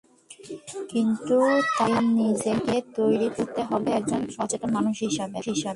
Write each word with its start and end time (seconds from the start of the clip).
কিন্তু 0.89 1.35
তার 1.77 1.91
আগে 1.97 2.11
নিজেকে 2.19 2.75
তৈরি 2.95 3.27
করতে 3.37 3.61
হবে, 3.63 3.89
একজন 3.91 4.21
সচেতন 4.35 4.69
মানুষ 4.77 4.95
হিসেবে। 5.01 5.37